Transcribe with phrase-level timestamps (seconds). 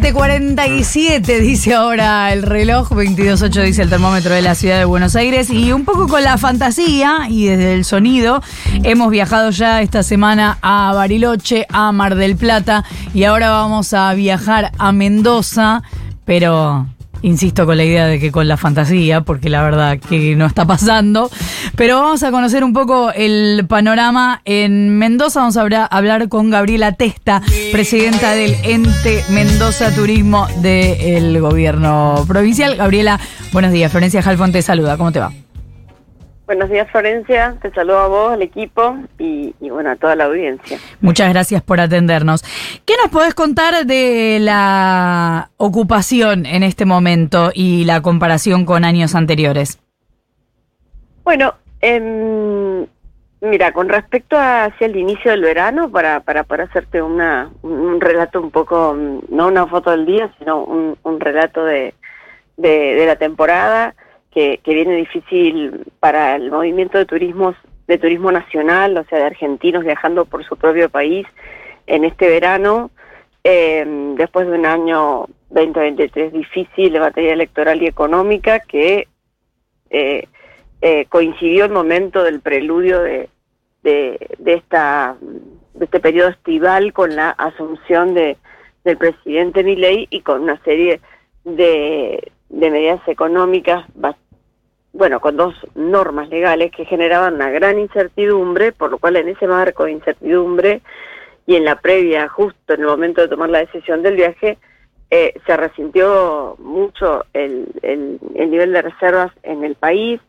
[0.00, 5.50] 7.47 dice ahora el reloj, 22.8 dice el termómetro de la ciudad de Buenos Aires.
[5.50, 8.42] Y un poco con la fantasía y desde el sonido
[8.82, 12.82] hemos viajado ya esta semana a Bariloche, a Mar del Plata
[13.12, 15.82] y ahora vamos a viajar a Mendoza,
[16.24, 16.86] pero
[17.22, 20.64] Insisto con la idea de que con la fantasía, porque la verdad que no está
[20.64, 21.30] pasando.
[21.76, 25.40] Pero vamos a conocer un poco el panorama en Mendoza.
[25.40, 27.42] Vamos a hablar con Gabriela Testa,
[27.72, 32.76] presidenta del ente Mendoza Turismo del gobierno provincial.
[32.76, 33.20] Gabriela,
[33.52, 33.90] buenos días.
[33.90, 34.96] Florencia Jalfón te saluda.
[34.96, 35.32] ¿Cómo te va?
[36.50, 37.54] Buenos días, Florencia.
[37.62, 40.78] Te saludo a vos, al equipo y, bueno, a toda la audiencia.
[41.00, 42.42] Muchas gracias por atendernos.
[42.84, 49.14] ¿Qué nos podés contar de la ocupación en este momento y la comparación con años
[49.14, 49.78] anteriores?
[51.22, 52.84] Bueno, em,
[53.40, 58.40] mira, con respecto hacia el inicio del verano, para, para poder hacerte una, un relato
[58.40, 61.94] un poco, no una foto del día, sino un, relato de,
[62.56, 63.94] de la temporada
[64.30, 67.54] que, viene difícil para el movimiento de turismo,
[67.86, 71.26] de turismo nacional, o sea, de argentinos viajando por su propio país
[71.86, 72.90] en este verano,
[73.42, 73.84] eh,
[74.16, 79.08] después de un año 2023 difícil de materia electoral y económica que
[79.90, 80.28] eh,
[80.82, 83.28] eh, coincidió el momento del preludio de,
[83.82, 85.16] de, esta
[85.74, 88.36] de este periodo estival con la asunción de,
[88.84, 91.00] del presidente Milei y con una serie
[91.44, 93.86] de, de medidas económicas,
[94.92, 99.46] bueno, con dos normas legales que generaban una gran incertidumbre, por lo cual en ese
[99.46, 100.82] marco de incertidumbre
[101.46, 104.58] y en la previa, justo en el momento de tomar la decisión del viaje,
[105.10, 110.20] eh, se resintió mucho el, el, el nivel de reservas en el país.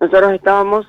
[0.00, 0.86] Nosotros estábamos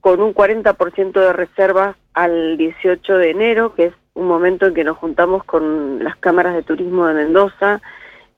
[0.00, 4.84] con un 40% de reservas al 18 de enero, que es un momento en que
[4.84, 7.80] nos juntamos con las cámaras de turismo de Mendoza,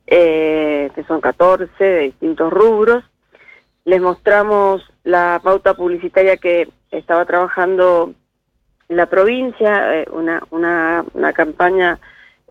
[0.07, 3.05] eh, que son 14 de distintos rubros.
[3.85, 8.13] Les mostramos la pauta publicitaria que estaba trabajando
[8.89, 11.99] la provincia, eh, una, una, campaña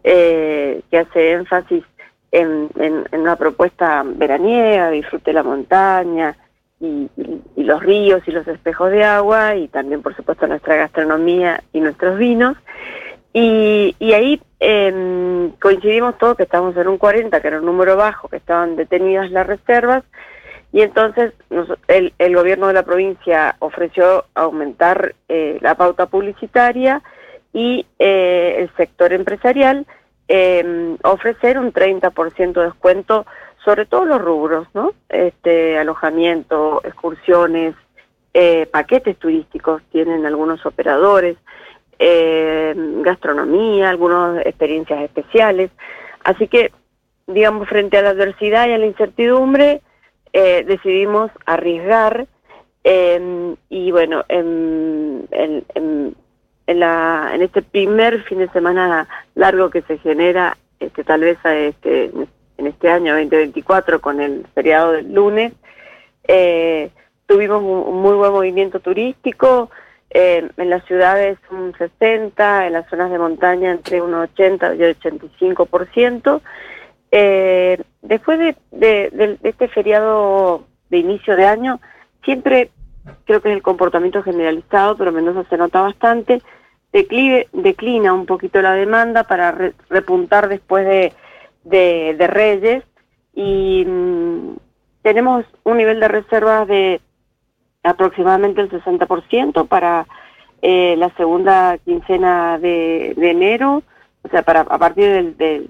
[0.03, 1.83] eh, que hace énfasis
[2.31, 6.35] en, en, una propuesta veraniega, disfrute la montaña
[6.79, 7.09] y,
[7.55, 11.79] y, los ríos y los espejos de agua y también por supuesto nuestra gastronomía y
[11.79, 12.57] nuestros vinos.
[13.33, 17.95] Y, y ahí eh, coincidimos todos que estábamos en un 40, que era un número
[17.95, 20.03] bajo, que estaban detenidas las reservas,
[20.71, 21.33] y entonces
[21.87, 27.01] el, el, gobierno de la provincia ofreció aumentar eh, la pauta publicitaria
[27.53, 29.85] y eh, el sector empresarial
[30.27, 33.25] eh, ofrecer un 30% de descuento
[33.63, 34.93] sobre todos los rubros, ¿no?
[35.09, 37.75] Este, alojamiento, excursiones,
[38.33, 41.37] eh, paquetes turísticos tienen algunos operadores,
[41.99, 45.71] eh, gastronomía, algunas experiencias especiales.
[46.23, 46.71] Así que,
[47.27, 49.81] digamos, frente a la adversidad y a la incertidumbre,
[50.33, 52.27] eh, decidimos arriesgar
[52.83, 56.15] eh, y bueno, en, en,
[56.67, 62.11] la, en este primer fin de semana largo que se genera, este, tal vez este,
[62.57, 65.53] en este año 2024 con el feriado del lunes,
[66.27, 66.91] eh,
[67.25, 69.71] tuvimos un muy buen movimiento turístico,
[70.17, 74.77] eh, en las ciudades un 60, en las zonas de montaña entre un 80 y
[74.77, 76.41] 85%.
[77.11, 81.81] Eh, después de, este feriado de inicio de año,
[82.23, 82.71] siempre
[83.25, 86.41] creo que es el comportamiento generalizado, pero Mendoza se nota bastante,
[86.93, 91.11] declive, declina un poquito la demanda para repuntar después de,
[91.65, 92.85] de, Reyes
[93.33, 94.55] y mm,
[95.01, 97.01] tenemos un nivel de reservas de
[97.85, 100.07] aproximadamente el 60% para
[100.61, 103.83] eh, la segunda quincena de, enero,
[104.23, 105.69] o sea, para a partir del, del,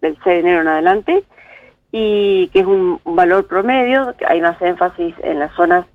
[0.00, 1.24] 6 de enero en adelante,
[1.92, 5.86] y que es un valor promedio, hay más énfasis en las zonas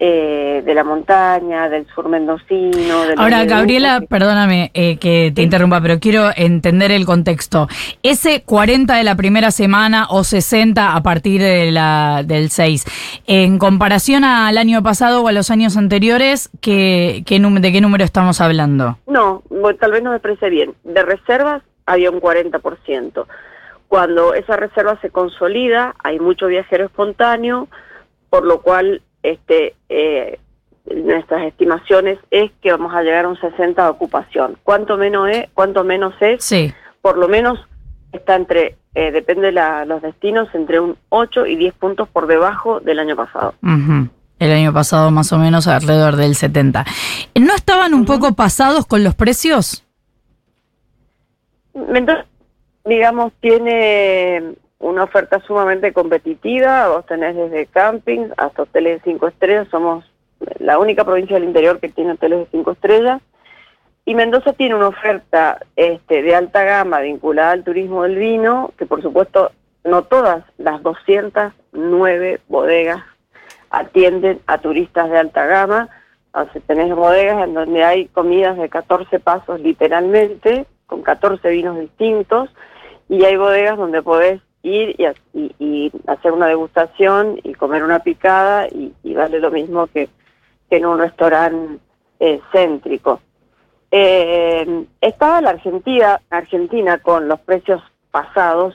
[0.00, 3.02] eh, de la montaña, del sur mendocino.
[3.16, 7.66] Ahora, Gabriela, perdóname eh, que te interrumpa, pero quiero entender el contexto.
[8.04, 13.58] Ese 40 de la primera semana o 60 a partir de la, del 6, en
[13.58, 18.40] comparación al año pasado o a los años anteriores, ¿qué, qué ¿de qué número estamos
[18.40, 18.98] hablando?
[19.08, 19.42] No,
[19.80, 20.74] tal vez no me expresé bien.
[20.84, 23.26] De reservas había un 40%.
[23.88, 27.66] Cuando esa reserva se consolida, hay mucho viajero espontáneo,
[28.30, 30.38] por lo cual este, eh,
[30.94, 34.56] nuestras estimaciones es que vamos a llegar a un 60 de ocupación.
[34.62, 35.48] ¿Cuánto menos es?
[35.54, 36.44] ¿Cuánto menos es?
[36.44, 36.72] Sí.
[37.02, 37.58] Por lo menos
[38.12, 42.80] está entre, eh, depende de los destinos, entre un 8 y 10 puntos por debajo
[42.80, 43.54] del año pasado.
[44.38, 46.84] El año pasado más o menos alrededor del 70.
[47.34, 49.84] ¿No estaban un poco pasados con los precios?
[52.84, 56.88] digamos, tiene una oferta sumamente competitiva.
[56.88, 59.68] Vos tenés desde campings hasta hoteles de cinco estrellas.
[59.70, 60.04] Somos
[60.58, 63.20] la única provincia del interior que tiene hoteles de cinco estrellas.
[64.04, 68.86] Y Mendoza tiene una oferta este, de alta gama vinculada al turismo del vino, que
[68.86, 69.50] por supuesto
[69.84, 73.02] no todas las 209 bodegas
[73.70, 75.88] atienden a turistas de alta gama.
[76.32, 82.48] Sea, tenés bodegas en donde hay comidas de 14 pasos literalmente, con 14 vinos distintos,
[83.08, 84.96] y hay bodegas donde podés ir
[85.32, 90.08] y, hacer una degustación y comer una picada y, vale lo mismo que,
[90.70, 91.78] en un restaurante
[92.20, 93.20] eh, céntrico.
[93.90, 98.74] Eh, estaba la Argentina, Argentina con los precios pasados,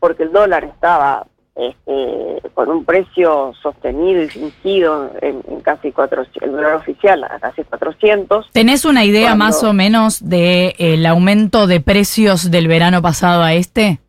[0.00, 1.26] porque el dólar estaba
[1.56, 7.64] este, con un precio sostenido y fingido en, casi 400, el dólar oficial a casi
[7.64, 8.50] 400.
[8.52, 13.54] ¿Tenés una idea más o menos del el aumento de precios del verano pasado a
[13.54, 14.00] este?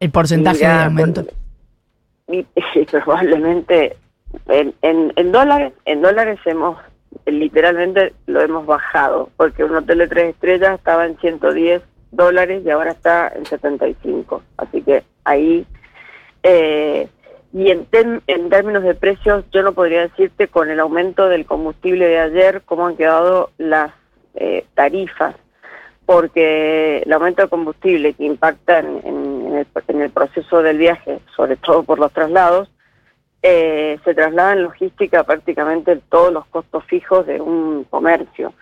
[0.00, 1.26] El porcentaje de aumento.
[2.90, 3.96] probablemente
[4.48, 6.76] en, en, en dólares, en dólares hemos
[7.24, 11.82] literalmente lo hemos bajado, porque un hotel de tres estrellas estaba en 110
[12.12, 14.42] dólares y ahora está en 75.
[14.56, 15.66] Así que ahí,
[16.42, 17.08] eh,
[17.52, 17.86] y en,
[18.26, 22.62] en términos de precios, yo no podría decirte con el aumento del combustible de ayer
[22.64, 23.92] cómo han quedado las
[24.34, 25.34] eh, tarifas,
[26.04, 29.00] porque el aumento del combustible que impacta en,
[29.56, 32.70] el, en el proceso del viaje, sobre todo por los traslados,
[33.42, 38.52] eh, se traslada en logística prácticamente todos los costos fijos de un comercio.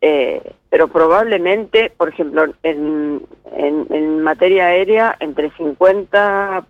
[0.00, 3.22] Eh, pero probablemente, por ejemplo, en,
[3.52, 6.64] en, materia aérea, entre 50%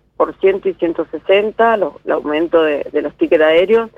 [0.65, 3.89] y 160% el aumento de, los tickets aéreos,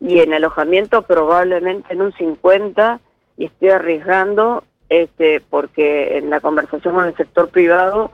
[0.00, 3.00] y en alojamiento probablemente en un 50%,
[3.36, 8.10] y estoy arriesgando, este, porque en la conversación con el sector privado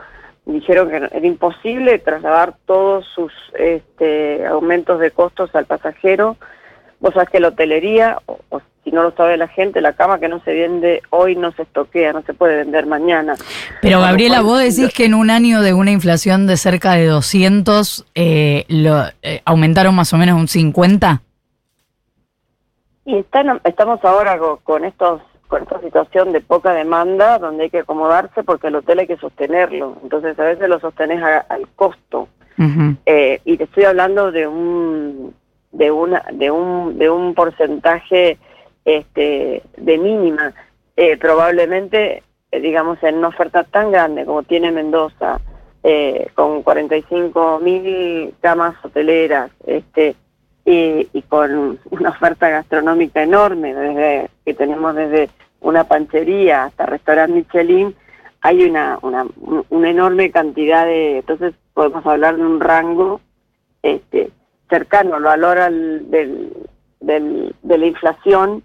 [0.46, 6.36] dijeron que era imposible trasladar todos sus este, aumentos de costos al pasajero.
[7.00, 10.28] Vos sabés que la hotelería, o si no lo sabe la gente, la cama que
[10.28, 13.34] no se vende hoy no se estoquea, no se puede vender mañana.
[13.82, 18.06] Pero Gabriela, vos decís que en un año de una inflación de cerca de 200,
[18.14, 21.20] eh, lo, eh, ¿aumentaron más o menos un 50?
[23.06, 27.80] Y están, estamos ahora con, estos con esta situación de poca demanda, donde hay que
[27.80, 29.96] acomodarse porque el hotel hay que sostenerlo.
[30.02, 32.28] Entonces a veces lo sostenés al costo.
[33.04, 35.34] Eh, y te estoy hablando de un
[35.72, 38.38] de una de un de un porcentaje
[38.86, 40.54] este, de mínima,
[40.96, 45.40] eh, probablemente, eh, digamos, en una oferta tan grande como tiene Mendoza,
[45.82, 50.16] eh, con 45 mil camas hoteleras, este,
[50.66, 55.30] y, y, con una oferta gastronómica enorme, desde que tenemos desde
[55.60, 57.94] una panchería hasta restaurante Michelin,
[58.42, 59.26] hay una, una,
[59.70, 63.22] una enorme cantidad de, entonces podemos hablar de un rango
[63.82, 64.30] este,
[64.68, 66.52] cercano al valor al, del,
[67.00, 68.62] del, de la inflación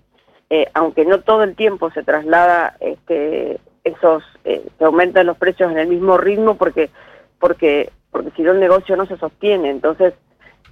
[0.54, 5.72] eh, aunque no todo el tiempo se traslada este, esos, eh, se aumentan los precios
[5.72, 6.90] en el mismo ritmo porque,
[7.40, 9.70] porque, porque si no el negocio no se sostiene.
[9.70, 10.14] Entonces,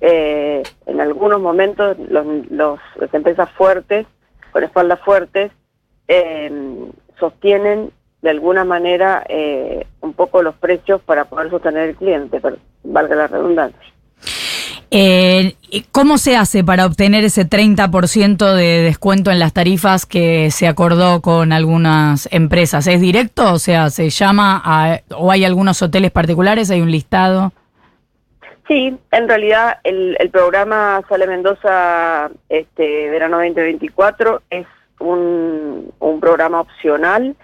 [0.01, 4.05] eh, en algunos momentos los, los, las empresas fuertes,
[4.51, 5.51] con espaldas fuertes,
[7.19, 7.91] sostienen
[8.23, 9.23] de alguna manera
[10.01, 13.79] un poco los precios para poder sostener el cliente, pero valga la redundancia.
[14.91, 15.55] Eh,
[15.91, 21.21] ¿Cómo se hace para obtener ese 30% de descuento en las tarifas que se acordó
[21.21, 22.87] con algunas empresas?
[22.87, 23.53] ¿Es directo?
[23.53, 26.71] O sea, ¿se llama a, o hay algunos hoteles particulares?
[26.71, 27.53] ¿Hay un listado?
[28.69, 34.67] Sí, en realidad el, programa Sale Mendoza este, Verano 2024 es
[34.99, 37.35] un, un programa opcional.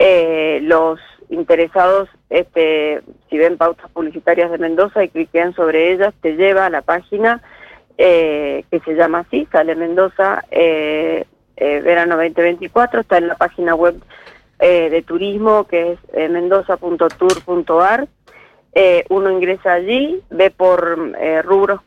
[0.00, 6.34] Eh, los interesados, este, si ven pautas publicitarias de Mendoza y cliquean sobre ellas, te
[6.34, 7.40] lleva a la página
[7.96, 11.24] eh, que se llama así, sale Mendoza eh,
[11.56, 13.94] eh, Verano 2024, está en la página web
[14.58, 18.08] de turismo que es mendoza.tour.ar.
[19.08, 20.98] uno ingresa allí, ve por
[21.44, 21.80] rubros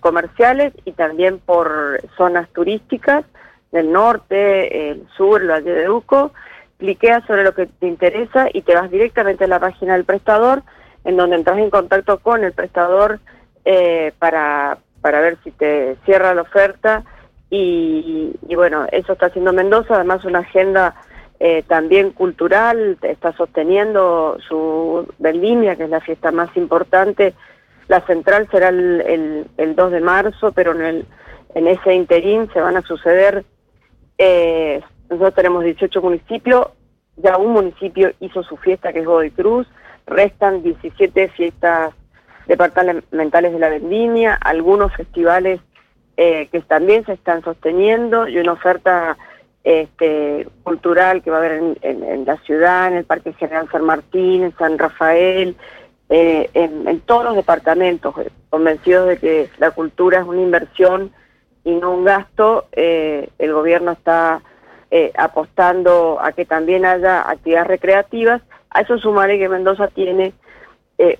[0.00, 3.24] comerciales y también por zonas turísticas
[3.70, 6.32] del norte, el sur, el Valle de Uco
[6.78, 10.62] cliqueas sobre lo que te interesa y te vas directamente a la página del prestador,
[11.04, 13.20] en donde entras en contacto con el prestador
[13.64, 17.04] eh, para, para ver si te cierra la oferta.
[17.50, 20.94] Y, bueno, eso está haciendo Mendoza, además una agenda
[21.40, 27.34] eh, también cultural, está sosteniendo su vendimia, que es la fiesta más importante.
[27.86, 31.06] La central será el, el, 2 de marzo, pero en, el,
[31.54, 33.44] en ese interín se van a suceder
[34.18, 36.66] eh, nosotros tenemos 18 municipios,
[37.16, 39.66] ya un municipio hizo su fiesta que es Godoy Cruz,
[40.06, 41.94] restan 17 fiestas
[42.46, 45.60] departamentales de la vendimia, algunos festivales
[46.16, 49.16] eh, que también se están sosteniendo y una oferta
[49.64, 54.44] este, cultural que va a haber en, la ciudad, en el Parque General San Martín,
[54.44, 55.56] en San Rafael,
[56.08, 61.12] eh, en, todos los departamentos, eh, convencidos de que la cultura es una inversión
[61.64, 62.66] y no un gasto.
[62.72, 64.40] el gobierno está
[65.18, 68.40] apostando a que también haya actividades recreativas.
[68.70, 70.32] A eso sumaré que Mendoza tiene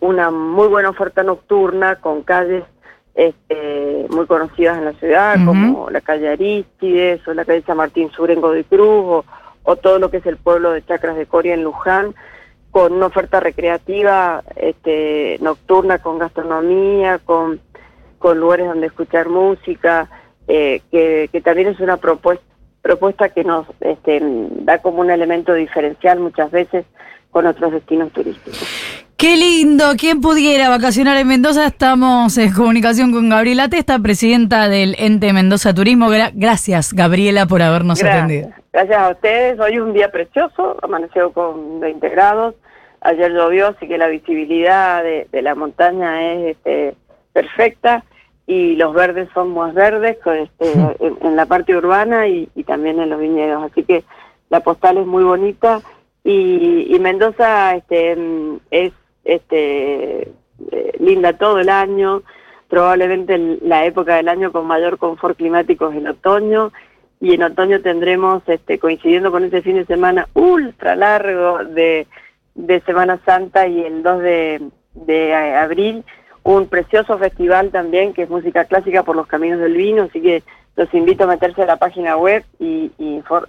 [0.00, 2.64] una muy buena oferta nocturna con calles
[3.18, 8.12] este, muy conocidas en la ciudad, como la calle Aristides o la calle San Martín
[8.12, 9.24] Sur en Godoy Cruz,
[9.64, 12.14] o, todo lo que es el pueblo de Chacras de Coria en Luján,
[12.70, 17.60] con una oferta recreativa este, nocturna, con gastronomía, con,
[18.20, 20.08] con lugares donde escuchar música,
[20.46, 22.44] eh, que, que, también es una propuesta,
[22.82, 24.20] propuesta que nos este,
[24.60, 26.86] da como un elemento diferencial muchas veces
[27.32, 29.07] con otros destinos turísticos.
[29.18, 31.66] Qué lindo, quien pudiera vacacionar en Mendoza.
[31.66, 36.06] Estamos en comunicación con Gabriela Testa, presidenta del Ente Mendoza Turismo.
[36.34, 38.50] gracias, Gabriela, por habernos atendido.
[38.72, 39.58] Gracias a ustedes.
[39.58, 42.54] Hoy es un día precioso, amaneció con 20 grados.
[43.00, 46.94] Ayer llovió, así que la visibilidad de, la montaña es este,
[47.32, 48.04] perfecta
[48.46, 53.18] y los verdes son más verdes este, en, la parte urbana y, también en los
[53.18, 53.68] viñedos.
[53.68, 54.04] Así que
[54.48, 55.80] la postal es muy bonita
[56.22, 58.16] y, y Mendoza este,
[58.70, 58.92] es
[59.28, 60.22] este,
[60.72, 62.22] eh, linda todo el año,
[62.68, 66.72] probablemente la época del año con mayor confort climático es en otoño,
[67.20, 72.06] y en otoño tendremos, este, coincidiendo con ese fin de semana ultra largo de,
[72.86, 74.62] Semana Santa y el 2 de,
[74.94, 76.04] de abril,
[76.42, 80.42] un precioso festival también que es música clásica por los caminos del vino, así que
[80.76, 82.90] los invito a meterse a la página web y,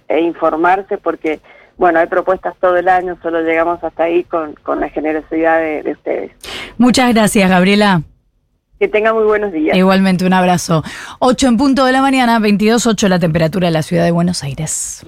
[0.08, 1.40] e informarse porque
[1.80, 5.92] bueno, hay propuestas todo el año, solo llegamos hasta ahí con, con la generosidad de,
[5.92, 6.30] ustedes.
[6.76, 8.02] Muchas gracias, Gabriela.
[8.78, 9.74] Que tenga muy buenos días.
[9.74, 10.84] Igualmente, un abrazo.
[11.20, 15.06] 8 en punto de la mañana, 22.8 la temperatura de la ciudad de Buenos Aires.